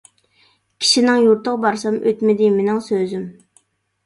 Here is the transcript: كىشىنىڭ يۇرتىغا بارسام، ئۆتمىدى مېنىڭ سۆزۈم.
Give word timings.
كىشىنىڭ 0.83 1.21
يۇرتىغا 1.25 1.59
بارسام، 1.67 2.01
ئۆتمىدى 2.13 2.49
مېنىڭ 2.57 2.81
سۆزۈم. 2.89 3.29